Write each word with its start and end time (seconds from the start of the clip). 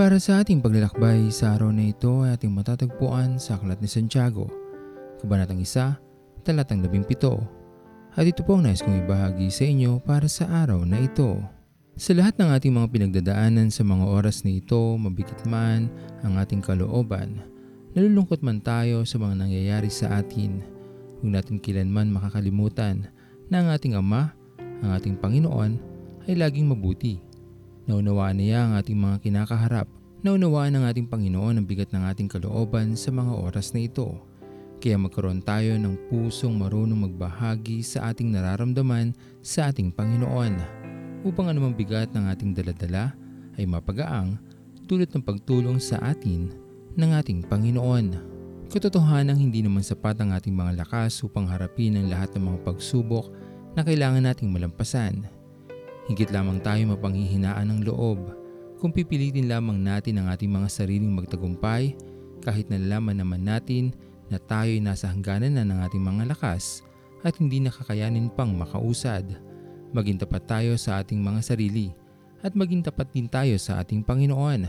Para 0.00 0.16
sa 0.16 0.40
ating 0.40 0.64
paglalakbay 0.64 1.28
sa 1.28 1.60
araw 1.60 1.76
na 1.76 1.92
ito 1.92 2.24
ay 2.24 2.32
ating 2.32 2.48
matatagpuan 2.48 3.36
sa 3.36 3.60
Aklat 3.60 3.84
ni 3.84 3.88
Santiago, 3.92 4.48
Kabanatang 5.20 5.60
1, 5.60 6.40
Talatang 6.40 6.80
17. 6.80 8.16
At 8.16 8.24
ito 8.24 8.40
po 8.40 8.56
ang 8.56 8.64
nais 8.64 8.80
kong 8.80 9.04
ibahagi 9.04 9.52
sa 9.52 9.68
inyo 9.68 10.00
para 10.00 10.24
sa 10.24 10.48
araw 10.64 10.88
na 10.88 11.04
ito. 11.04 11.44
Sa 12.00 12.16
lahat 12.16 12.32
ng 12.40 12.48
ating 12.48 12.72
mga 12.72 12.88
pinagdadaanan 12.88 13.68
sa 13.68 13.84
mga 13.84 14.08
oras 14.08 14.40
na 14.40 14.56
ito, 14.56 14.80
mabigat 14.96 15.44
man 15.44 15.92
ang 16.24 16.40
ating 16.40 16.64
kalooban, 16.64 17.36
nalulungkot 17.92 18.40
man 18.40 18.64
tayo 18.64 19.04
sa 19.04 19.20
mga 19.20 19.36
nangyayari 19.36 19.92
sa 19.92 20.16
atin, 20.16 20.64
huwag 21.20 21.28
natin 21.28 21.60
kilanman 21.60 22.08
makakalimutan 22.08 23.04
na 23.52 23.60
ang 23.60 23.68
ating 23.68 24.00
Ama, 24.00 24.32
ang 24.80 24.96
ating 24.96 25.20
Panginoon, 25.20 25.76
ay 26.24 26.40
laging 26.40 26.72
mabuti. 26.72 27.20
Naunawaan 27.84 28.38
niya 28.38 28.70
ang 28.70 28.78
ating 28.78 28.94
mga 28.94 29.18
kinakaharap. 29.18 29.99
Naunawaan 30.20 30.76
ng 30.76 30.84
ating 30.84 31.08
Panginoon 31.08 31.56
ang 31.56 31.64
bigat 31.64 31.96
ng 31.96 32.04
ating 32.04 32.28
kalooban 32.28 32.92
sa 32.92 33.08
mga 33.08 33.40
oras 33.40 33.72
na 33.72 33.88
ito. 33.88 34.20
Kaya 34.76 35.00
magkaroon 35.00 35.40
tayo 35.40 35.80
ng 35.80 36.12
pusong 36.12 36.60
marunong 36.60 37.08
magbahagi 37.08 37.80
sa 37.80 38.12
ating 38.12 38.28
nararamdaman 38.28 39.16
sa 39.40 39.72
ating 39.72 39.88
Panginoon 39.88 40.60
upang 41.24 41.48
anumang 41.48 41.72
bigat 41.72 42.12
ng 42.12 42.28
ating 42.36 42.52
daladala 42.52 43.16
ay 43.56 43.64
mapagaang 43.64 44.36
tulad 44.84 45.08
ng 45.08 45.24
pagtulong 45.24 45.80
sa 45.80 45.96
atin 46.04 46.52
ng 47.00 47.10
ating 47.16 47.40
Panginoon. 47.48 48.12
Katotohanan 48.68 49.40
hindi 49.40 49.64
naman 49.64 49.80
sapat 49.80 50.20
ang 50.20 50.36
ating 50.36 50.52
mga 50.52 50.84
lakas 50.84 51.16
upang 51.24 51.48
harapin 51.48 51.96
ang 51.96 52.12
lahat 52.12 52.28
ng 52.36 52.44
mga 52.44 52.58
pagsubok 52.68 53.32
na 53.72 53.80
kailangan 53.80 54.28
nating 54.28 54.52
malampasan. 54.52 55.24
Higit 56.12 56.28
lamang 56.28 56.60
tayo 56.60 56.92
mapanghihinaan 56.92 57.72
ng 57.72 57.88
loob 57.88 58.39
kung 58.80 58.96
pipilitin 58.96 59.44
lamang 59.44 59.76
natin 59.76 60.16
ang 60.16 60.32
ating 60.32 60.48
mga 60.48 60.68
sariling 60.72 61.12
magtagumpay 61.12 61.92
kahit 62.40 62.72
nalalaman 62.72 63.20
naman 63.20 63.44
natin 63.44 63.92
na 64.32 64.40
tayo'y 64.40 64.80
nasa 64.80 65.12
hangganan 65.12 65.60
na 65.60 65.68
ng 65.68 65.84
ating 65.84 66.00
mga 66.00 66.32
lakas 66.32 66.80
at 67.20 67.36
hindi 67.36 67.60
nakakayanin 67.60 68.32
pang 68.32 68.56
makausad. 68.56 69.36
Maging 69.92 70.24
tapat 70.24 70.48
tayo 70.48 70.72
sa 70.80 71.04
ating 71.04 71.20
mga 71.20 71.44
sarili 71.44 71.92
at 72.40 72.56
maging 72.56 72.80
tapat 72.80 73.12
din 73.12 73.28
tayo 73.28 73.52
sa 73.60 73.84
ating 73.84 74.00
Panginoon 74.00 74.64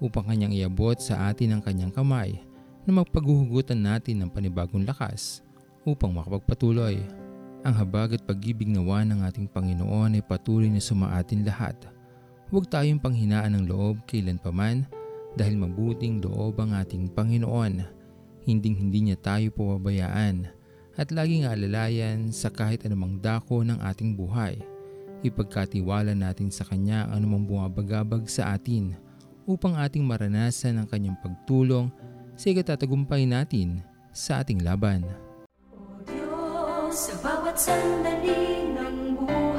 upang 0.00 0.24
kanyang 0.24 0.56
iabot 0.56 0.96
sa 0.96 1.28
atin 1.28 1.52
ang 1.52 1.62
kanyang 1.62 1.92
kamay 1.92 2.40
na 2.88 2.90
magpaghuhugutan 3.04 3.76
natin 3.76 4.24
ng 4.24 4.30
panibagong 4.32 4.88
lakas 4.88 5.44
upang 5.84 6.16
makapagpatuloy. 6.16 7.04
Ang 7.62 7.74
habag 7.78 8.16
at 8.16 8.22
pag-ibig 8.24 8.66
nawa 8.66 9.04
ng 9.04 9.22
ating 9.28 9.46
Panginoon 9.46 10.18
ay 10.18 10.24
patuloy 10.24 10.72
na 10.72 10.82
sumaatin 10.82 11.44
lahat. 11.44 11.76
Huwag 12.52 12.68
tayong 12.68 13.00
panghinaan 13.00 13.56
ng 13.56 13.64
loob 13.64 14.04
kailan 14.04 14.36
paman 14.36 14.84
dahil 15.40 15.56
mabuting 15.56 16.20
loob 16.20 16.60
ang 16.60 16.76
ating 16.76 17.08
Panginoon. 17.08 17.80
Hinding 18.44 18.76
hindi 18.76 19.08
niya 19.08 19.16
tayo 19.16 19.48
pababayaan 19.56 20.52
at 21.00 21.08
laging 21.08 21.48
alalayan 21.48 22.28
sa 22.28 22.52
kahit 22.52 22.84
anumang 22.84 23.16
dako 23.24 23.64
ng 23.64 23.80
ating 23.80 24.12
buhay. 24.12 24.60
Ipagkatiwala 25.24 26.12
natin 26.12 26.52
sa 26.52 26.68
Kanya 26.68 27.08
ang 27.08 27.24
anumang 27.24 27.48
bumabagabag 27.48 28.28
sa 28.28 28.52
atin 28.52 29.00
upang 29.48 29.72
ating 29.80 30.04
maranasan 30.04 30.76
ang 30.76 30.84
Kanyang 30.84 31.16
pagtulong 31.24 31.88
sa 32.36 32.52
ikatatagumpay 32.52 33.24
natin 33.24 33.80
sa 34.12 34.44
ating 34.44 34.60
laban. 34.60 35.08
Diyos, 36.04 37.00
sa 37.08 37.16
bawat 37.16 37.56
sandali 37.56 38.76
ng 38.76 39.16
buhay 39.16 39.51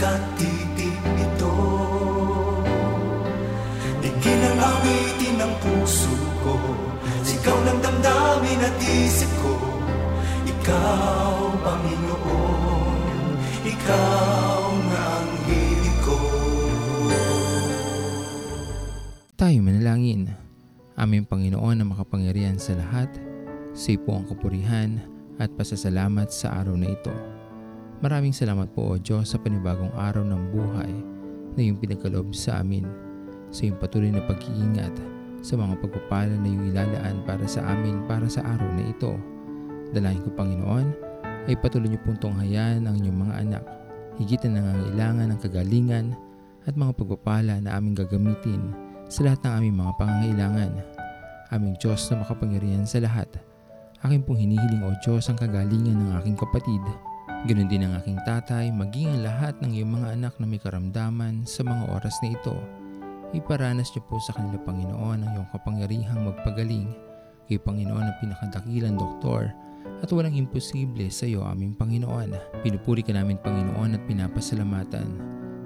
musika 0.00 0.16
at 0.16 0.24
titig 0.40 0.96
nito 1.12 1.52
Digin 4.00 4.40
ang 4.48 4.60
awitin 4.64 5.34
ng 5.36 5.54
puso 5.60 6.14
ko 6.40 6.56
Sigaw 7.20 7.58
ng 7.68 7.78
damdamin 7.84 8.64
at 8.64 8.76
isip 8.80 9.28
ko 9.44 9.52
Ikaw, 10.48 11.36
Panginoon 11.60 12.96
Ikaw 13.60 14.60
nga 14.88 15.04
ang 15.20 15.32
hilig 15.44 15.98
ko 16.00 16.16
Tayo 19.36 19.56
manalangin. 19.60 20.32
Aming 21.00 21.24
Panginoon 21.24 21.80
na 21.80 21.84
makapangyarihan 21.88 22.60
sa 22.60 22.76
lahat, 22.76 23.08
sa 23.72 23.96
po 24.04 24.20
ang 24.20 24.28
kapurihan 24.28 25.00
at 25.40 25.48
pasasalamat 25.56 26.28
sa 26.28 26.60
araw 26.60 26.76
na 26.76 26.92
ito. 26.92 27.39
Maraming 28.00 28.32
salamat 28.32 28.72
po 28.72 28.96
o 28.96 28.98
Diyos 28.98 29.28
sa 29.28 29.36
panibagong 29.36 29.92
araw 29.92 30.24
ng 30.24 30.56
buhay 30.56 30.92
na 31.52 31.60
iyong 31.60 31.76
pinagkaloob 31.76 32.32
sa 32.32 32.64
amin, 32.64 32.88
sa 33.52 33.68
iyong 33.68 33.76
patuloy 33.76 34.08
na 34.08 34.24
pag-iingat, 34.24 34.96
sa 35.44 35.60
mga 35.60 35.76
pagpapala 35.84 36.32
na 36.32 36.48
iyong 36.48 36.72
ilalaan 36.72 37.20
para 37.28 37.44
sa 37.44 37.60
amin 37.68 38.00
para 38.08 38.24
sa 38.24 38.40
araw 38.40 38.72
na 38.72 38.88
ito. 38.88 39.20
Dalahin 39.92 40.24
ko 40.24 40.32
Panginoon 40.32 40.86
ay 41.44 41.60
patuloy 41.60 41.92
niyo 41.92 42.00
pong 42.00 42.16
tunghayan 42.16 42.88
ang 42.88 42.96
inyong 42.96 43.20
mga 43.20 43.34
anak, 43.36 43.64
higit 44.16 44.48
na 44.48 44.64
nangangailangan 44.64 45.26
ng 45.36 45.40
kagalingan 45.44 46.06
at 46.64 46.80
mga 46.80 46.96
pagpapala 46.96 47.60
na 47.60 47.76
aming 47.76 48.00
gagamitin 48.00 48.72
sa 49.12 49.28
lahat 49.28 49.44
ng 49.44 49.52
aming 49.60 49.76
mga 49.76 49.92
pangangailangan. 50.00 50.72
Aming 51.52 51.76
Diyos 51.76 52.08
na 52.08 52.24
makapangyarihan 52.24 52.88
sa 52.88 53.04
lahat. 53.04 53.28
Akin 54.00 54.24
pong 54.24 54.40
hinihiling 54.40 54.88
o 54.88 54.96
Diyos 55.04 55.28
ang 55.28 55.36
kagalingan 55.36 56.00
ng 56.00 56.16
aking 56.24 56.40
kapatid. 56.40 56.80
Ganon 57.40 57.72
din 57.72 57.88
ang 57.88 57.96
aking 57.96 58.20
tatay, 58.28 58.68
maging 58.68 59.16
ang 59.16 59.24
lahat 59.24 59.56
ng 59.64 59.72
iyong 59.72 59.96
mga 59.96 60.08
anak 60.12 60.36
na 60.36 60.44
may 60.44 60.60
karamdaman 60.60 61.48
sa 61.48 61.64
mga 61.64 61.88
oras 61.88 62.12
na 62.20 62.36
ito. 62.36 62.52
Iparanas 63.32 63.96
niyo 63.96 64.04
po 64.12 64.20
sa 64.20 64.36
kanila 64.36 64.60
Panginoon 64.60 65.24
ang 65.24 65.30
iyong 65.32 65.48
kapangyarihang 65.48 66.20
magpagaling. 66.20 66.92
Kay 67.48 67.56
Panginoon 67.64 68.04
ang 68.04 68.18
pinakadakilang 68.20 69.00
doktor 69.00 69.56
at 70.04 70.12
walang 70.12 70.36
imposible 70.36 71.08
sa 71.08 71.24
iyo 71.24 71.40
aming 71.48 71.72
Panginoon. 71.80 72.60
Pinupuri 72.60 73.00
ka 73.00 73.16
namin 73.16 73.40
Panginoon 73.40 73.96
at 73.96 74.04
pinapasalamatan 74.04 75.08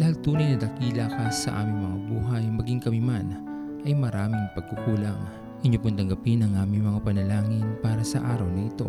dahil 0.00 0.16
tunay 0.24 0.56
na 0.56 0.64
dakila 0.64 1.04
ka 1.12 1.28
sa 1.28 1.60
aming 1.60 1.84
mga 1.84 1.98
buhay 2.08 2.44
maging 2.48 2.80
kami 2.80 3.00
man 3.04 3.44
ay 3.84 3.92
maraming 3.92 4.48
pagkukulang. 4.56 5.20
Inyo 5.68 5.76
pong 5.84 6.00
tanggapin 6.00 6.48
ang 6.48 6.56
aming 6.64 6.88
mga 6.88 7.04
panalangin 7.04 7.76
para 7.84 8.00
sa 8.00 8.24
araw 8.24 8.48
na 8.48 8.72
ito. 8.72 8.88